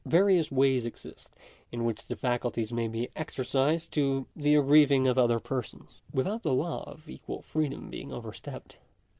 Various 0.07 0.51
ways 0.51 0.87
exist 0.87 1.29
in 1.71 1.85
which 1.85 2.07
the 2.07 2.15
faculties 2.15 2.73
may 2.73 2.87
be 2.87 3.09
exercised 3.15 3.93
to 3.93 4.25
the 4.35 4.55
aggrieving 4.55 5.07
of 5.07 5.19
other 5.19 5.39
persons, 5.39 6.01
without 6.11 6.41
the 6.41 6.55
law 6.55 6.83
of 6.89 7.07
equal 7.07 7.43
free 7.43 7.69
dom 7.69 7.91
being 7.91 8.11
overstepped. 8.11 8.77